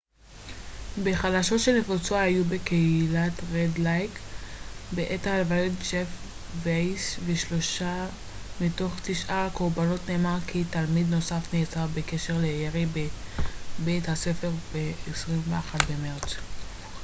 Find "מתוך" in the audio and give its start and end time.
8.61-8.91